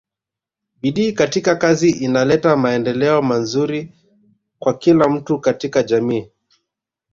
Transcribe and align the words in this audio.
bidii 0.81 1.11
katika 1.11 1.55
kazi 1.55 1.89
inaleta 1.89 2.57
maendeleo 2.57 3.21
manzuri 3.21 3.93
kwa 4.59 4.77
kila 4.77 5.09
mtu 5.09 5.39
katika 5.39 5.83
jamii 5.83 6.29